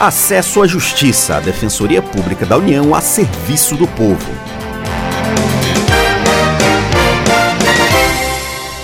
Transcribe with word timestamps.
Acesso 0.00 0.62
à 0.62 0.66
Justiça, 0.66 1.36
a 1.36 1.40
Defensoria 1.40 2.00
Pública 2.00 2.46
da 2.46 2.56
União 2.56 2.94
a 2.94 3.02
serviço 3.02 3.76
do 3.76 3.86
povo. 3.86 4.32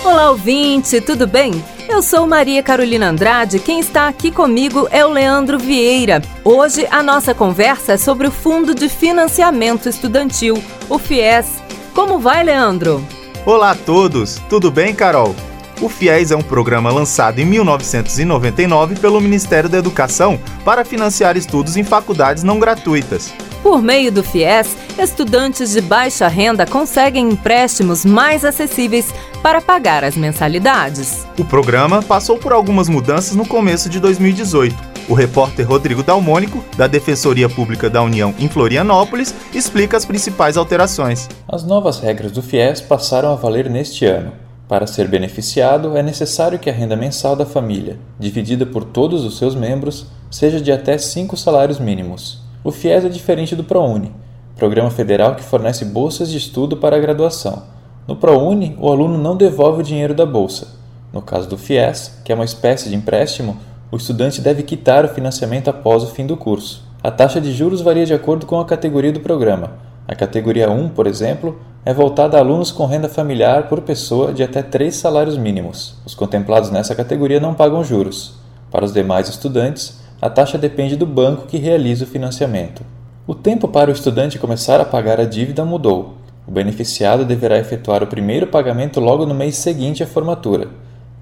Olá, 0.05 0.29
ouvinte, 0.29 1.01
tudo 1.01 1.25
bem? 1.25 1.51
Eu 1.89 2.03
sou 2.03 2.27
Maria 2.27 2.61
Carolina 2.61 3.09
Andrade, 3.09 3.57
quem 3.57 3.79
está 3.79 4.07
aqui 4.07 4.29
comigo 4.29 4.87
é 4.91 5.03
o 5.03 5.09
Leandro 5.09 5.57
Vieira. 5.57 6.21
Hoje 6.43 6.87
a 6.91 7.01
nossa 7.01 7.33
conversa 7.33 7.93
é 7.93 7.97
sobre 7.97 8.27
o 8.27 8.31
Fundo 8.31 8.75
de 8.75 8.87
Financiamento 8.87 9.89
Estudantil, 9.89 10.63
o 10.87 10.99
FIES. 10.99 11.63
Como 11.95 12.19
vai, 12.19 12.43
Leandro? 12.43 13.03
Olá 13.43 13.71
a 13.71 13.75
todos, 13.75 14.39
tudo 14.47 14.69
bem, 14.69 14.93
Carol? 14.93 15.35
O 15.79 15.87
FIES 15.87 16.31
é 16.31 16.35
um 16.35 16.41
programa 16.41 16.91
lançado 16.91 17.37
em 17.37 17.45
1999 17.45 18.95
pelo 18.95 19.21
Ministério 19.21 19.69
da 19.69 19.77
Educação 19.77 20.39
para 20.65 20.83
financiar 20.83 21.37
estudos 21.37 21.77
em 21.77 21.83
faculdades 21.83 22.43
não 22.43 22.59
gratuitas. 22.59 23.31
Por 23.61 23.79
meio 23.81 24.11
do 24.11 24.23
FIES, 24.23 24.75
estudantes 24.97 25.73
de 25.73 25.81
baixa 25.81 26.27
renda 26.27 26.65
conseguem 26.65 27.29
empréstimos 27.29 28.03
mais 28.03 28.43
acessíveis 28.43 29.13
para 29.43 29.61
pagar 29.61 30.03
as 30.03 30.15
mensalidades. 30.15 31.27
O 31.37 31.45
programa 31.45 32.01
passou 32.01 32.39
por 32.39 32.53
algumas 32.53 32.89
mudanças 32.89 33.35
no 33.35 33.45
começo 33.45 33.87
de 33.87 33.99
2018. 33.99 34.75
O 35.07 35.13
repórter 35.13 35.67
Rodrigo 35.67 36.01
Dalmônico, 36.01 36.63
da 36.75 36.87
Defensoria 36.87 37.47
Pública 37.47 37.87
da 37.87 38.01
União 38.01 38.33
em 38.39 38.49
Florianópolis, 38.49 39.33
explica 39.53 39.95
as 39.95 40.05
principais 40.05 40.57
alterações. 40.57 41.29
As 41.47 41.63
novas 41.63 41.99
regras 41.99 42.31
do 42.31 42.41
FIES 42.41 42.81
passaram 42.81 43.31
a 43.31 43.35
valer 43.35 43.69
neste 43.69 44.05
ano. 44.05 44.46
Para 44.67 44.85
ser 44.85 45.07
beneficiado, 45.07 45.95
é 45.95 46.03
necessário 46.03 46.59
que 46.59 46.69
a 46.69 46.73
renda 46.73 46.95
mensal 46.95 47.37
da 47.37 47.45
família, 47.45 47.97
dividida 48.19 48.65
por 48.65 48.83
todos 48.83 49.23
os 49.23 49.37
seus 49.37 49.55
membros, 49.55 50.07
seja 50.29 50.59
de 50.59 50.73
até 50.73 50.97
cinco 50.97 51.37
salários 51.37 51.79
mínimos. 51.79 52.41
O 52.65 52.71
FIES 52.71 53.05
é 53.05 53.09
diferente 53.09 53.55
do 53.55 53.63
ProUni, 53.63 54.13
programa 54.57 54.91
federal 54.91 55.35
que 55.35 55.43
fornece 55.43 55.85
bolsas 55.85 56.29
de 56.29 56.37
estudo 56.37 56.75
para 56.75 56.97
a 56.97 56.99
graduação. 56.99 57.63
No 58.05 58.17
ProUni, 58.17 58.75
o 58.77 58.91
aluno 58.91 59.17
não 59.17 59.37
devolve 59.37 59.81
o 59.81 59.85
dinheiro 59.85 60.13
da 60.13 60.25
bolsa. 60.25 60.75
No 61.13 61.21
caso 61.21 61.47
do 61.47 61.57
FIES, 61.57 62.19
que 62.25 62.33
é 62.33 62.35
uma 62.35 62.43
espécie 62.43 62.89
de 62.89 62.95
empréstimo, 62.95 63.55
o 63.89 63.95
estudante 63.95 64.41
deve 64.41 64.63
quitar 64.63 65.05
o 65.05 65.09
financiamento 65.09 65.69
após 65.69 66.03
o 66.03 66.07
fim 66.07 66.27
do 66.27 66.35
curso. 66.35 66.83
A 67.01 67.09
taxa 67.09 67.39
de 67.39 67.53
juros 67.53 67.79
varia 67.79 68.05
de 68.05 68.13
acordo 68.13 68.45
com 68.45 68.59
a 68.59 68.65
categoria 68.65 69.13
do 69.13 69.21
programa. 69.21 69.71
A 70.05 70.13
categoria 70.13 70.69
1, 70.69 70.89
por 70.89 71.07
exemplo, 71.07 71.57
é 71.87 71.93
voltada 71.93 72.35
a 72.35 72.41
alunos 72.41 72.69
com 72.69 72.85
renda 72.85 73.07
familiar 73.07 73.69
por 73.69 73.79
pessoa 73.79 74.33
de 74.33 74.43
até 74.43 74.61
três 74.61 74.97
salários 74.97 75.37
mínimos. 75.37 75.95
Os 76.05 76.13
contemplados 76.13 76.69
nessa 76.69 76.93
categoria 76.93 77.39
não 77.39 77.53
pagam 77.53 77.81
juros. 77.81 78.33
Para 78.69 78.83
os 78.83 78.91
demais 78.91 79.29
estudantes, 79.29 79.97
a 80.21 80.29
taxa 80.29 80.57
depende 80.57 80.97
do 80.97 81.05
banco 81.05 81.47
que 81.47 81.55
realiza 81.55 82.03
o 82.03 82.07
financiamento. 82.07 82.83
O 83.25 83.33
tempo 83.33 83.69
para 83.69 83.89
o 83.89 83.93
estudante 83.93 84.37
começar 84.37 84.81
a 84.81 84.85
pagar 84.85 85.17
a 85.21 85.23
dívida 85.23 85.63
mudou. 85.63 86.15
O 86.45 86.51
beneficiado 86.51 87.23
deverá 87.23 87.57
efetuar 87.57 88.03
o 88.03 88.07
primeiro 88.07 88.47
pagamento 88.47 88.99
logo 88.99 89.25
no 89.25 89.33
mês 89.33 89.55
seguinte 89.55 90.03
à 90.03 90.05
formatura. 90.05 90.67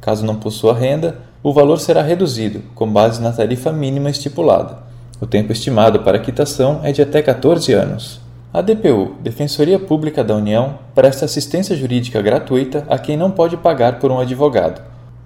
Caso 0.02 0.26
não 0.26 0.38
possua 0.38 0.74
renda, 0.74 1.20
o 1.44 1.54
valor 1.54 1.80
será 1.80 2.02
reduzido, 2.02 2.64
com 2.74 2.92
base 2.92 3.22
na 3.22 3.32
tarifa 3.32 3.72
mínima 3.72 4.10
estipulada. 4.10 4.80
O 5.22 5.28
tempo 5.28 5.52
estimado 5.52 6.00
para 6.00 6.18
a 6.18 6.22
quitação 6.22 6.80
é 6.82 6.92
de 6.92 7.04
até 7.04 7.22
14 7.22 7.72
anos. 7.72 8.25
A 8.56 8.62
DPU, 8.62 9.16
Defensoria 9.20 9.78
Pública 9.78 10.24
da 10.24 10.34
União, 10.34 10.76
presta 10.96 11.26
assistência 11.26 11.76
jurídica 11.76 12.22
gratuita 12.22 12.86
a 12.88 12.98
quem 12.98 13.18
não 13.18 13.30
pode 13.30 13.58
pagar 13.58 14.00
por 14.00 14.10
um 14.10 14.18
advogado. 14.18 14.82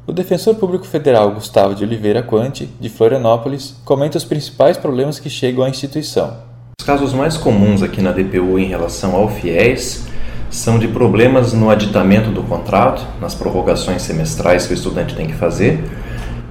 O 0.08 0.12
defensor 0.12 0.56
público 0.56 0.88
federal 0.88 1.30
Gustavo 1.30 1.76
de 1.76 1.84
Oliveira 1.84 2.24
Quante, 2.24 2.68
de 2.82 2.90
Florianópolis, 2.90 3.80
comenta 3.86 4.18
os 4.18 4.26
principais 4.26 4.78
problemas 4.78 5.20
que 5.20 5.30
chegam 5.30 5.64
à 5.64 5.70
instituição. 5.70 6.38
Os 6.82 6.84
casos 6.84 7.14
mais 7.14 7.38
comuns 7.38 7.84
aqui 7.84 8.02
na 8.02 8.12
DPU 8.12 8.58
em 8.58 8.66
relação 8.66 9.16
ao 9.16 9.30
FIES 9.30 10.08
são 10.50 10.80
de 10.80 10.88
problemas 10.88 11.54
no 11.54 11.70
aditamento 11.70 12.32
do 12.32 12.42
contrato, 12.42 13.06
nas 13.22 13.36
prorrogações 13.36 14.02
semestrais 14.02 14.66
que 14.66 14.74
o 14.74 14.76
estudante 14.76 15.14
tem 15.14 15.28
que 15.28 15.36
fazer, 15.36 15.84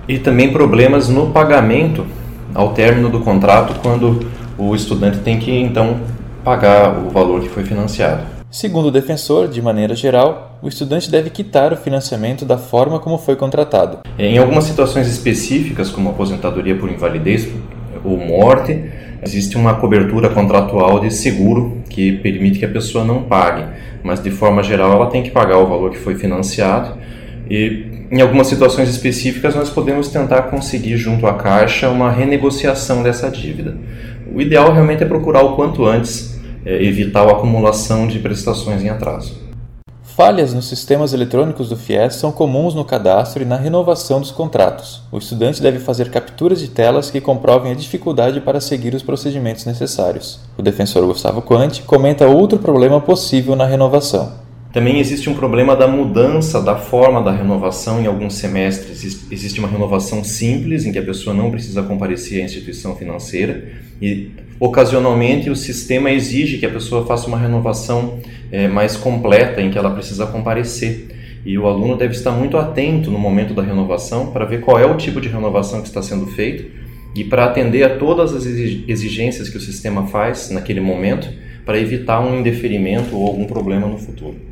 e 0.06 0.16
também 0.16 0.52
problemas 0.52 1.08
no 1.08 1.30
pagamento 1.30 2.06
ao 2.54 2.72
término 2.72 3.10
do 3.10 3.18
contrato, 3.18 3.80
quando 3.82 4.30
o 4.56 4.76
estudante 4.76 5.18
tem 5.18 5.40
que 5.40 5.50
então 5.50 6.16
pagar 6.48 6.96
o 6.96 7.10
valor 7.10 7.42
que 7.42 7.48
foi 7.50 7.62
financiado. 7.62 8.22
Segundo 8.50 8.88
o 8.88 8.90
defensor, 8.90 9.48
de 9.48 9.60
maneira 9.60 9.94
geral, 9.94 10.58
o 10.62 10.68
estudante 10.68 11.10
deve 11.10 11.28
quitar 11.28 11.74
o 11.74 11.76
financiamento 11.76 12.46
da 12.46 12.56
forma 12.56 12.98
como 12.98 13.18
foi 13.18 13.36
contratado. 13.36 13.98
Em 14.18 14.38
algumas 14.38 14.64
situações 14.64 15.06
específicas, 15.08 15.90
como 15.90 16.08
aposentadoria 16.08 16.74
por 16.74 16.90
invalidez 16.90 17.46
ou 18.02 18.16
morte, 18.16 18.82
existe 19.22 19.58
uma 19.58 19.74
cobertura 19.74 20.30
contratual 20.30 21.00
de 21.00 21.10
seguro 21.10 21.82
que 21.90 22.12
permite 22.12 22.58
que 22.58 22.64
a 22.64 22.70
pessoa 22.70 23.04
não 23.04 23.24
pague, 23.24 23.66
mas 24.02 24.22
de 24.22 24.30
forma 24.30 24.62
geral 24.62 24.90
ela 24.92 25.10
tem 25.10 25.22
que 25.22 25.30
pagar 25.30 25.58
o 25.58 25.66
valor 25.66 25.90
que 25.90 25.98
foi 25.98 26.14
financiado 26.14 26.96
e 27.50 28.06
em 28.10 28.22
algumas 28.22 28.46
situações 28.46 28.88
específicas 28.88 29.54
nós 29.54 29.68
podemos 29.68 30.08
tentar 30.08 30.44
conseguir 30.44 30.96
junto 30.96 31.26
à 31.26 31.34
Caixa 31.34 31.90
uma 31.90 32.10
renegociação 32.10 33.02
dessa 33.02 33.28
dívida. 33.28 33.76
O 34.32 34.40
ideal 34.40 34.72
realmente 34.72 35.02
é 35.02 35.06
procurar 35.06 35.42
o 35.42 35.54
quanto 35.54 35.84
antes 35.84 36.37
é, 36.64 36.82
evitar 36.82 37.26
a 37.26 37.32
acumulação 37.32 38.06
de 38.06 38.18
prestações 38.18 38.82
em 38.82 38.88
atraso. 38.88 39.48
Falhas 40.18 40.52
nos 40.52 40.66
sistemas 40.66 41.12
eletrônicos 41.12 41.68
do 41.68 41.76
FIES 41.76 42.16
são 42.16 42.32
comuns 42.32 42.74
no 42.74 42.84
cadastro 42.84 43.40
e 43.40 43.46
na 43.46 43.56
renovação 43.56 44.20
dos 44.20 44.32
contratos. 44.32 45.00
O 45.12 45.18
estudante 45.18 45.62
deve 45.62 45.78
fazer 45.78 46.10
capturas 46.10 46.58
de 46.58 46.66
telas 46.66 47.08
que 47.08 47.20
comprovem 47.20 47.70
a 47.70 47.76
dificuldade 47.76 48.40
para 48.40 48.60
seguir 48.60 48.94
os 48.94 49.02
procedimentos 49.04 49.64
necessários. 49.64 50.40
O 50.56 50.62
defensor 50.62 51.06
Gustavo 51.06 51.40
Quante 51.40 51.82
comenta 51.82 52.26
outro 52.26 52.58
problema 52.58 53.00
possível 53.00 53.54
na 53.54 53.64
renovação. 53.64 54.47
Também 54.78 55.00
existe 55.00 55.28
um 55.28 55.34
problema 55.34 55.74
da 55.74 55.88
mudança 55.88 56.62
da 56.62 56.76
forma 56.76 57.20
da 57.20 57.32
renovação 57.32 58.00
em 58.00 58.06
alguns 58.06 58.34
semestres. 58.34 59.26
Existe 59.28 59.58
uma 59.58 59.66
renovação 59.66 60.22
simples, 60.22 60.86
em 60.86 60.92
que 60.92 61.00
a 61.00 61.02
pessoa 61.02 61.34
não 61.34 61.50
precisa 61.50 61.82
comparecer 61.82 62.40
à 62.40 62.44
instituição 62.44 62.94
financeira, 62.94 63.72
e 64.00 64.30
ocasionalmente 64.60 65.50
o 65.50 65.56
sistema 65.56 66.12
exige 66.12 66.58
que 66.58 66.66
a 66.66 66.68
pessoa 66.68 67.04
faça 67.04 67.26
uma 67.26 67.36
renovação 67.36 68.20
é, 68.52 68.68
mais 68.68 68.96
completa, 68.96 69.60
em 69.60 69.68
que 69.68 69.76
ela 69.76 69.90
precisa 69.90 70.26
comparecer. 70.28 71.08
E 71.44 71.58
o 71.58 71.66
aluno 71.66 71.96
deve 71.96 72.14
estar 72.14 72.30
muito 72.30 72.56
atento 72.56 73.10
no 73.10 73.18
momento 73.18 73.54
da 73.54 73.64
renovação 73.64 74.28
para 74.28 74.44
ver 74.44 74.60
qual 74.60 74.78
é 74.78 74.86
o 74.86 74.96
tipo 74.96 75.20
de 75.20 75.28
renovação 75.28 75.82
que 75.82 75.88
está 75.88 76.02
sendo 76.02 76.28
feito 76.28 76.70
e 77.16 77.24
para 77.24 77.46
atender 77.46 77.82
a 77.82 77.96
todas 77.96 78.32
as 78.32 78.46
exigências 78.46 79.48
que 79.48 79.56
o 79.56 79.60
sistema 79.60 80.06
faz 80.06 80.50
naquele 80.50 80.80
momento 80.80 81.28
para 81.66 81.80
evitar 81.80 82.20
um 82.20 82.38
indeferimento 82.38 83.16
ou 83.16 83.26
algum 83.26 83.44
problema 83.44 83.88
no 83.88 83.98
futuro. 83.98 84.47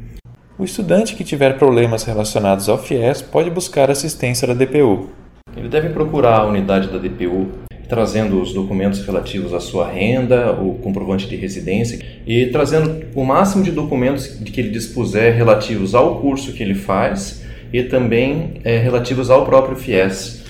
O 0.58 0.64
estudante 0.64 1.14
que 1.14 1.22
tiver 1.22 1.58
problemas 1.58 2.04
relacionados 2.04 2.66
ao 2.66 2.78
FIES 2.78 3.20
pode 3.20 3.50
buscar 3.50 3.90
assistência 3.90 4.48
da 4.48 4.54
DPU. 4.54 5.10
Ele 5.54 5.68
deve 5.68 5.90
procurar 5.90 6.38
a 6.38 6.46
unidade 6.46 6.88
da 6.88 6.96
DPU 6.96 7.48
trazendo 7.86 8.40
os 8.40 8.54
documentos 8.54 9.04
relativos 9.04 9.52
à 9.52 9.60
sua 9.60 9.86
renda, 9.86 10.52
o 10.52 10.76
comprovante 10.76 11.28
de 11.28 11.36
residência 11.36 12.02
e 12.26 12.46
trazendo 12.46 13.04
o 13.14 13.22
máximo 13.22 13.62
de 13.62 13.70
documentos 13.70 14.26
que 14.26 14.58
ele 14.58 14.70
dispuser 14.70 15.36
relativos 15.36 15.94
ao 15.94 16.20
curso 16.20 16.54
que 16.54 16.62
ele 16.62 16.74
faz 16.74 17.44
e 17.70 17.82
também 17.82 18.54
é, 18.64 18.78
relativos 18.78 19.28
ao 19.28 19.44
próprio 19.44 19.76
FIES, 19.76 20.42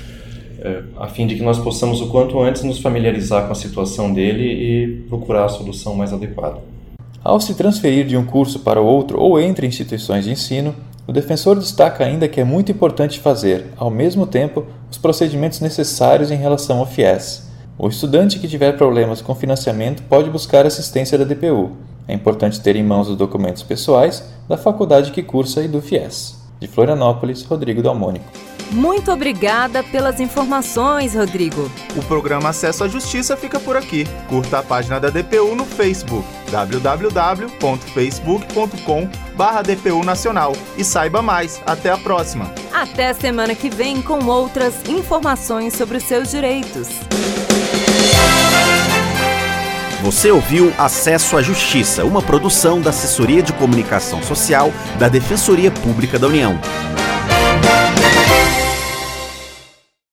é, 0.61 0.83
a 0.99 1.09
fim 1.09 1.27
de 1.27 1.35
que 1.35 1.43
nós 1.43 1.59
possamos 1.59 2.01
o 2.01 2.11
quanto 2.11 2.39
antes 2.41 2.63
nos 2.63 2.79
familiarizar 2.79 3.47
com 3.47 3.53
a 3.53 3.57
situação 3.57 4.15
dele 4.15 4.45
e 4.45 5.03
procurar 5.09 5.47
a 5.47 5.49
solução 5.49 5.97
mais 5.97 6.13
adequada. 6.13 6.76
Ao 7.27 7.41
se 7.41 7.55
transferir 7.55 8.07
de 8.07 8.17
um 8.17 8.25
curso 8.25 8.61
para 8.61 8.81
outro 8.81 9.21
ou 9.21 9.41
entre 9.41 9.67
instituições 9.67 10.25
de 10.25 10.31
ensino, 10.31 10.73
o 11.09 11.13
defensor 11.13 11.59
destaca 11.59 12.05
ainda 12.05 12.29
que 12.29 12.41
é 12.41 12.45
muito 12.45 12.71
importante 12.71 13.19
fazer, 13.19 13.67
ao 13.77 13.91
mesmo 13.91 14.29
tempo, 14.29 14.65
os 14.89 14.97
procedimentos 14.97 15.59
necessários 15.59 16.31
em 16.31 16.37
relação 16.37 16.79
ao 16.79 16.87
FIES. 16.87 17.51
O 17.77 17.89
estudante 17.89 18.39
que 18.39 18.47
tiver 18.47 18.77
problemas 18.77 19.21
com 19.21 19.35
financiamento 19.35 20.05
pode 20.05 20.31
buscar 20.31 20.67
assistência 20.67 21.19
da 21.19 21.25
DPU. 21.25 21.73
É 22.07 22.15
importante 22.15 22.61
ter 22.61 22.77
em 22.77 22.85
mãos 22.85 23.09
os 23.09 23.17
documentos 23.17 23.65
pessoais 23.65 24.23
da 24.49 24.57
faculdade 24.57 25.11
que 25.11 25.21
cursa 25.21 25.65
e 25.65 25.67
do 25.67 25.83
FIES. 25.83 26.41
De 26.61 26.69
Florianópolis, 26.69 27.43
Rodrigo 27.43 27.83
Dalmônico. 27.83 28.56
Muito 28.71 29.11
obrigada 29.13 29.83
pelas 29.83 30.21
informações, 30.21 31.15
Rodrigo. 31.15 31.71
O 31.95 32.03
programa 32.03 32.51
Acesso 32.51 32.85
à 32.85 32.89
Justiça 32.89 33.37
fica 33.37 33.61
por 33.61 33.77
aqui. 33.77 34.07
Curta 34.29 34.59
a 34.59 34.63
página 34.63 34.99
da 34.99 35.11
DPU 35.11 35.55
no 35.55 35.65
Facebook, 35.65 36.27
www.facebook.com 36.51 39.09
DPU 39.65 40.05
Nacional. 40.05 40.53
E 40.77 40.85
saiba 40.85 41.23
mais. 41.23 41.63
Até 41.67 41.91
a 41.91 41.99
próxima. 41.99 42.53
Até 42.73 43.13
semana 43.13 43.55
que 43.55 43.71
vem 43.71 44.03
com 44.03 44.25
outras 44.27 44.75
informações 44.89 45.75
sobre 45.75 45.99
os 45.99 46.05
seus 46.05 46.31
direitos. 46.31 46.89
Você 50.03 50.31
ouviu 50.31 50.73
Acesso 50.79 51.37
à 51.37 51.43
Justiça, 51.43 52.05
uma 52.05 52.23
produção 52.23 52.81
da 52.81 52.91
Assessoria 52.91 53.43
de 53.43 53.53
Comunicação 53.53 54.23
Social 54.23 54.73
da 54.99 55.09
Defensoria 55.09 55.71
Pública 55.71 56.19
da 56.19 56.29
União. 56.29 56.59